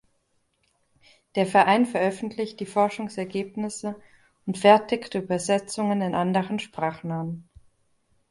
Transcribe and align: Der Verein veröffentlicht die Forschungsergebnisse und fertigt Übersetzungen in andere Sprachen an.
Der 1.35 1.45
Verein 1.45 1.85
veröffentlicht 1.85 2.59
die 2.59 2.65
Forschungsergebnisse 2.65 4.01
und 4.47 4.57
fertigt 4.57 5.13
Übersetzungen 5.13 6.01
in 6.01 6.15
andere 6.15 6.57
Sprachen 6.57 7.11
an. 7.11 7.47